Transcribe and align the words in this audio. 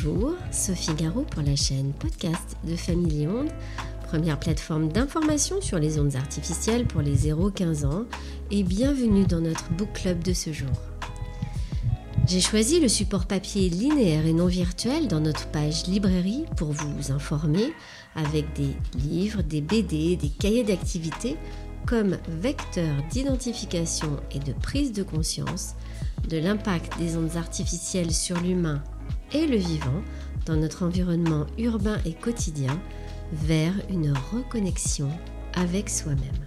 Bonjour, 0.00 0.34
Sophie 0.52 0.94
Garot 0.94 1.24
pour 1.28 1.42
la 1.42 1.56
chaîne 1.56 1.92
podcast 1.92 2.56
de 2.62 2.76
Family 2.76 3.26
Onde, 3.26 3.50
première 4.06 4.38
plateforme 4.38 4.92
d'information 4.92 5.60
sur 5.60 5.78
les 5.78 5.98
ondes 5.98 6.14
artificielles 6.14 6.86
pour 6.86 7.00
les 7.00 7.16
0-15 7.30 7.84
ans, 7.84 8.04
et 8.52 8.62
bienvenue 8.62 9.24
dans 9.24 9.40
notre 9.40 9.72
book 9.72 9.92
club 9.94 10.22
de 10.22 10.32
ce 10.32 10.52
jour. 10.52 10.70
J'ai 12.28 12.40
choisi 12.40 12.78
le 12.78 12.86
support 12.86 13.26
papier 13.26 13.68
linéaire 13.68 14.26
et 14.26 14.32
non 14.32 14.46
virtuel 14.46 15.08
dans 15.08 15.20
notre 15.20 15.48
page 15.48 15.86
librairie 15.86 16.44
pour 16.56 16.70
vous 16.72 17.10
informer 17.10 17.72
avec 18.14 18.52
des 18.54 18.76
livres, 18.98 19.42
des 19.42 19.62
BD, 19.62 20.16
des 20.16 20.30
cahiers 20.30 20.64
d'activité 20.64 21.36
comme 21.86 22.18
vecteur 22.28 22.94
d'identification 23.10 24.18
et 24.30 24.38
de 24.38 24.52
prise 24.52 24.92
de 24.92 25.02
conscience 25.02 25.74
de 26.28 26.36
l'impact 26.36 26.98
des 26.98 27.16
ondes 27.16 27.36
artificielles 27.36 28.12
sur 28.12 28.38
l'humain 28.40 28.82
et 29.32 29.46
le 29.46 29.56
vivant 29.56 30.02
dans 30.46 30.56
notre 30.56 30.84
environnement 30.84 31.46
urbain 31.58 31.98
et 32.04 32.14
quotidien 32.14 32.80
vers 33.32 33.74
une 33.90 34.12
reconnexion 34.32 35.10
avec 35.54 35.90
soi-même. 35.90 36.46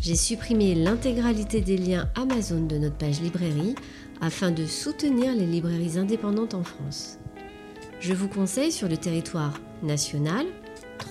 J'ai 0.00 0.14
supprimé 0.14 0.74
l'intégralité 0.74 1.60
des 1.60 1.76
liens 1.76 2.08
Amazon 2.14 2.66
de 2.66 2.78
notre 2.78 2.96
page 2.96 3.20
librairie 3.20 3.74
afin 4.20 4.50
de 4.50 4.66
soutenir 4.66 5.34
les 5.34 5.46
librairies 5.46 5.98
indépendantes 5.98 6.54
en 6.54 6.62
France. 6.62 7.18
Je 8.00 8.12
vous 8.12 8.28
conseille 8.28 8.72
sur 8.72 8.88
le 8.88 8.96
territoire 8.96 9.54
national 9.82 10.46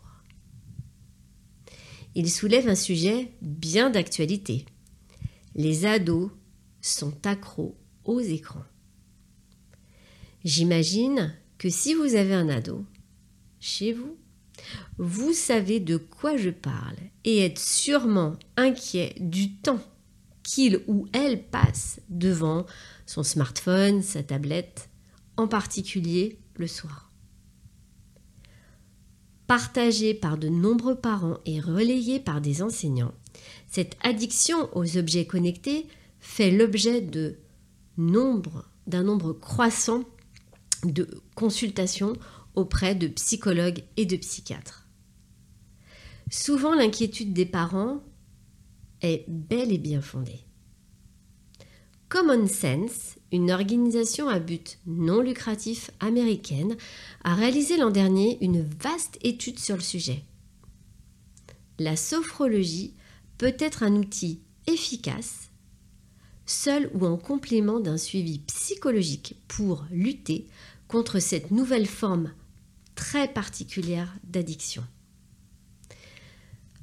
Il 2.14 2.30
soulève 2.30 2.68
un 2.68 2.76
sujet 2.76 3.32
bien 3.42 3.90
d'actualité. 3.90 4.64
Les 5.54 5.86
ados 5.86 6.30
sont 6.80 7.26
accros 7.26 7.76
aux 8.04 8.20
écrans. 8.20 8.64
J'imagine 10.46 11.34
que 11.58 11.68
si 11.68 11.92
vous 11.92 12.14
avez 12.14 12.32
un 12.32 12.48
ado 12.48 12.84
chez 13.58 13.92
vous, 13.92 14.16
vous 14.96 15.32
savez 15.32 15.80
de 15.80 15.96
quoi 15.96 16.36
je 16.36 16.50
parle 16.50 16.94
et 17.24 17.44
êtes 17.44 17.58
sûrement 17.58 18.34
inquiet 18.56 19.16
du 19.18 19.56
temps 19.56 19.82
qu'il 20.44 20.84
ou 20.86 21.08
elle 21.12 21.42
passe 21.42 22.00
devant 22.10 22.64
son 23.06 23.24
smartphone, 23.24 24.02
sa 24.02 24.22
tablette, 24.22 24.88
en 25.36 25.48
particulier 25.48 26.38
le 26.54 26.68
soir. 26.68 27.10
Partagée 29.48 30.14
par 30.14 30.38
de 30.38 30.48
nombreux 30.48 30.94
parents 30.94 31.40
et 31.44 31.58
relayée 31.58 32.20
par 32.20 32.40
des 32.40 32.62
enseignants, 32.62 33.14
cette 33.66 33.96
addiction 34.00 34.68
aux 34.76 34.96
objets 34.96 35.26
connectés 35.26 35.88
fait 36.20 36.52
l'objet 36.52 37.00
de 37.00 37.36
d'un 37.98 39.02
nombre 39.02 39.32
croissant 39.32 40.04
de 40.84 41.08
consultations 41.34 42.14
auprès 42.54 42.94
de 42.94 43.08
psychologues 43.08 43.84
et 43.96 44.06
de 44.06 44.16
psychiatres. 44.16 44.86
Souvent, 46.30 46.74
l'inquiétude 46.74 47.32
des 47.32 47.46
parents 47.46 48.02
est 49.02 49.24
bel 49.28 49.72
et 49.72 49.78
bien 49.78 50.00
fondée. 50.00 50.40
Common 52.08 52.46
Sense, 52.46 53.16
une 53.32 53.50
organisation 53.50 54.28
à 54.28 54.38
but 54.38 54.78
non 54.86 55.20
lucratif 55.20 55.90
américaine, 56.00 56.76
a 57.24 57.34
réalisé 57.34 57.76
l'an 57.76 57.90
dernier 57.90 58.38
une 58.42 58.62
vaste 58.62 59.18
étude 59.22 59.58
sur 59.58 59.76
le 59.76 59.82
sujet. 59.82 60.22
La 61.78 61.96
sophrologie 61.96 62.94
peut 63.38 63.56
être 63.58 63.82
un 63.82 63.96
outil 63.96 64.40
efficace, 64.66 65.50
seul 66.46 66.90
ou 66.94 67.06
en 67.06 67.16
complément 67.16 67.80
d'un 67.80 67.98
suivi 67.98 68.38
psychologique 68.66 69.36
pour 69.46 69.84
lutter 69.92 70.48
contre 70.88 71.20
cette 71.20 71.52
nouvelle 71.52 71.86
forme 71.86 72.32
très 72.96 73.28
particulière 73.28 74.12
d'addiction. 74.24 74.82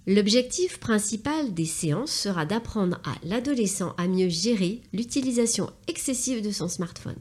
L'objectif 0.07 0.79
principal 0.79 1.53
des 1.53 1.65
séances 1.65 2.13
sera 2.13 2.45
d'apprendre 2.45 3.01
à 3.03 3.15
l'adolescent 3.25 3.93
à 3.97 4.07
mieux 4.07 4.29
gérer 4.29 4.81
l'utilisation 4.93 5.73
excessive 5.89 6.41
de 6.41 6.51
son 6.51 6.69
smartphone. 6.69 7.19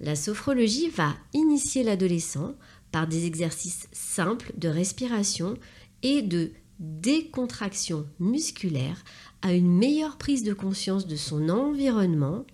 La 0.00 0.14
sophrologie 0.14 0.90
va 0.90 1.16
initier 1.32 1.82
l'adolescent 1.82 2.54
par 2.92 3.06
des 3.06 3.24
exercices 3.24 3.88
simples 3.92 4.52
de 4.58 4.68
respiration 4.68 5.56
et 6.02 6.20
de 6.20 6.50
décontraction 6.80 8.06
musculaire 8.20 9.02
à 9.40 9.54
une 9.54 9.74
meilleure 9.74 10.18
prise 10.18 10.44
de 10.44 10.52
conscience 10.52 11.06
de 11.06 11.16
son 11.16 11.48
environnement 11.48 12.44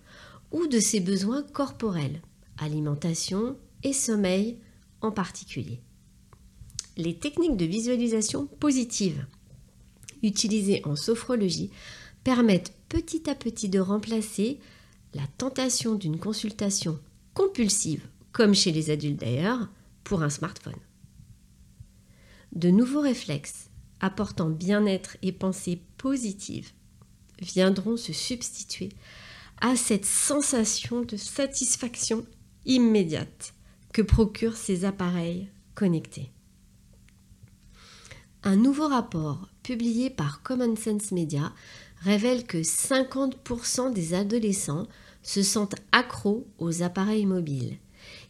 ou 0.50 0.66
de 0.66 0.80
ses 0.80 1.00
besoins 1.00 1.42
corporels, 1.42 2.22
alimentation 2.58 3.56
et 3.82 3.92
sommeil 3.92 4.58
en 5.00 5.10
particulier 5.10 5.80
les 6.96 7.16
techniques 7.16 7.56
de 7.56 7.64
visualisation 7.64 8.46
positive 8.46 9.26
utilisées 10.22 10.82
en 10.84 10.96
sophrologie 10.96 11.70
permettent 12.22 12.72
petit 12.88 13.28
à 13.28 13.34
petit 13.34 13.68
de 13.68 13.80
remplacer 13.80 14.58
la 15.14 15.26
tentation 15.38 15.94
d'une 15.94 16.18
consultation 16.18 16.98
compulsive, 17.34 18.06
comme 18.32 18.54
chez 18.54 18.72
les 18.72 18.90
adultes 18.90 19.20
d'ailleurs, 19.20 19.68
pour 20.02 20.22
un 20.22 20.30
smartphone. 20.30 20.74
De 22.52 22.70
nouveaux 22.70 23.00
réflexes 23.00 23.70
apportant 24.00 24.50
bien-être 24.50 25.16
et 25.22 25.32
pensée 25.32 25.80
positive 25.98 26.70
viendront 27.40 27.96
se 27.96 28.12
substituer 28.12 28.90
à 29.60 29.76
cette 29.76 30.04
sensation 30.04 31.02
de 31.02 31.16
satisfaction 31.16 32.26
immédiate 32.66 33.54
que 33.92 34.02
procurent 34.02 34.56
ces 34.56 34.84
appareils 34.84 35.48
connectés. 35.74 36.30
Un 38.42 38.56
nouveau 38.56 38.88
rapport 38.88 39.48
publié 39.62 40.10
par 40.10 40.42
Common 40.42 40.76
Sense 40.76 41.12
Media 41.12 41.52
révèle 42.02 42.44
que 42.44 42.58
50% 42.58 43.92
des 43.92 44.12
adolescents 44.12 44.86
se 45.22 45.42
sentent 45.42 45.76
accros 45.92 46.46
aux 46.58 46.82
appareils 46.82 47.24
mobiles 47.24 47.78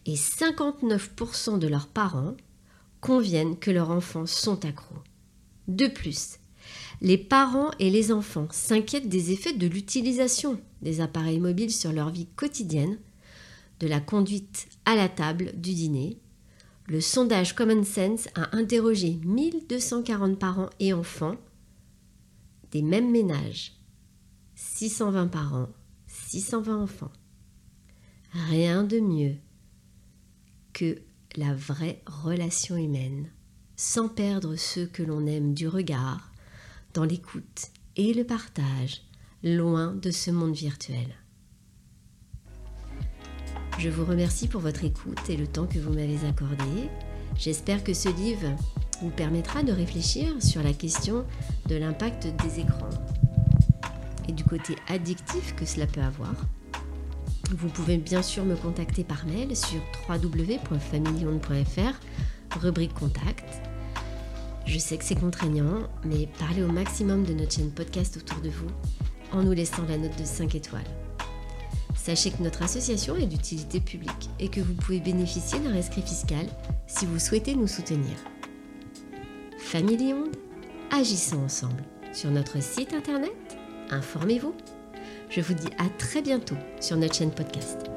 et 0.06 0.14
59% 0.14 1.58
de 1.58 1.66
leurs 1.66 1.88
parents 1.88 2.36
conviennent 3.00 3.58
que 3.58 3.70
leurs 3.70 3.90
enfants 3.90 4.26
sont 4.26 4.64
accros. 4.64 5.02
De 5.66 5.88
plus, 5.88 6.38
les 7.00 7.18
parents 7.18 7.70
et 7.78 7.90
les 7.90 8.12
enfants 8.12 8.48
s'inquiètent 8.50 9.08
des 9.08 9.32
effets 9.32 9.52
de 9.52 9.66
l'utilisation 9.66 10.60
des 10.84 11.00
appareils 11.00 11.40
mobiles 11.40 11.72
sur 11.72 11.92
leur 11.92 12.10
vie 12.10 12.28
quotidienne, 12.36 12.98
de 13.80 13.88
la 13.88 14.00
conduite 14.00 14.68
à 14.84 14.94
la 14.94 15.08
table 15.08 15.52
du 15.56 15.74
dîner, 15.74 16.20
le 16.86 17.00
sondage 17.00 17.54
Common 17.54 17.82
Sense 17.82 18.28
a 18.34 18.54
interrogé 18.54 19.18
1240 19.24 20.38
parents 20.38 20.70
et 20.78 20.92
enfants 20.92 21.36
des 22.70 22.82
mêmes 22.82 23.10
ménages. 23.10 23.72
620 24.54 25.28
parents, 25.28 25.68
620 26.06 26.82
enfants. 26.82 27.12
Rien 28.50 28.84
de 28.84 29.00
mieux 29.00 29.36
que 30.72 31.00
la 31.36 31.54
vraie 31.54 32.02
relation 32.06 32.76
humaine, 32.76 33.30
sans 33.76 34.08
perdre 34.08 34.56
ceux 34.56 34.86
que 34.86 35.02
l'on 35.02 35.26
aime 35.26 35.54
du 35.54 35.66
regard, 35.66 36.32
dans 36.92 37.04
l'écoute 37.04 37.70
et 37.96 38.12
le 38.12 38.24
partage, 38.24 39.02
loin 39.44 39.94
de 39.94 40.10
ce 40.10 40.30
monde 40.30 40.54
virtuel. 40.54 41.06
Je 43.78 43.90
vous 43.90 44.06
remercie 44.06 44.48
pour 44.48 44.62
votre 44.62 44.84
écoute 44.84 45.28
et 45.28 45.36
le 45.36 45.46
temps 45.46 45.66
que 45.66 45.78
vous 45.78 45.92
m'avez 45.92 46.26
accordé. 46.26 46.88
J'espère 47.36 47.84
que 47.84 47.92
ce 47.92 48.08
livre 48.08 48.48
vous 49.02 49.10
permettra 49.10 49.62
de 49.62 49.70
réfléchir 49.70 50.42
sur 50.42 50.62
la 50.62 50.72
question 50.72 51.26
de 51.68 51.76
l'impact 51.76 52.28
des 52.42 52.60
écrans 52.60 52.88
et 54.26 54.32
du 54.32 54.44
côté 54.44 54.76
addictif 54.88 55.54
que 55.54 55.66
cela 55.66 55.86
peut 55.86 56.00
avoir. 56.00 56.34
Vous 57.50 57.68
pouvez 57.68 57.98
bien 57.98 58.22
sûr 58.22 58.46
me 58.46 58.56
contacter 58.56 59.04
par 59.04 59.26
mail 59.26 59.54
sur 59.54 59.82
www.familion.fr, 60.08 62.00
rubrique 62.58 62.94
contact. 62.94 63.44
Je 64.64 64.78
sais 64.78 64.96
que 64.96 65.04
c'est 65.04 65.20
contraignant, 65.20 65.86
mais 66.02 66.30
parlez 66.38 66.62
au 66.62 66.72
maximum 66.72 67.24
de 67.24 67.34
notre 67.34 67.52
chaîne 67.52 67.72
podcast 67.72 68.16
autour 68.16 68.40
de 68.40 68.48
vous 68.48 68.70
en 69.34 69.42
nous 69.42 69.52
laissant 69.52 69.84
la 69.88 69.98
note 69.98 70.18
de 70.18 70.24
5 70.24 70.54
étoiles. 70.54 70.82
Sachez 71.96 72.30
que 72.30 72.42
notre 72.42 72.62
association 72.62 73.16
est 73.16 73.26
d'utilité 73.26 73.80
publique 73.80 74.30
et 74.38 74.48
que 74.48 74.60
vous 74.60 74.74
pouvez 74.74 75.00
bénéficier 75.00 75.58
d'un 75.60 75.72
rescrit 75.72 76.02
fiscal 76.02 76.46
si 76.86 77.06
vous 77.06 77.18
souhaitez 77.18 77.54
nous 77.54 77.66
soutenir. 77.66 78.16
Famille 79.58 80.14
agissons 80.90 81.44
ensemble. 81.44 81.82
Sur 82.12 82.30
notre 82.30 82.62
site 82.62 82.92
internet, 82.92 83.32
informez-vous. 83.90 84.54
Je 85.30 85.40
vous 85.40 85.54
dis 85.54 85.70
à 85.78 85.88
très 85.98 86.22
bientôt 86.22 86.56
sur 86.80 86.96
notre 86.96 87.14
chaîne 87.14 87.32
podcast. 87.32 87.93